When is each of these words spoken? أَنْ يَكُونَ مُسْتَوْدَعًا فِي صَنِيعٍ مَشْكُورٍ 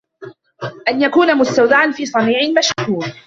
أَنْ 0.89 1.01
يَكُونَ 1.01 1.37
مُسْتَوْدَعًا 1.37 1.91
فِي 1.91 2.05
صَنِيعٍ 2.05 2.39
مَشْكُورٍ 2.57 3.05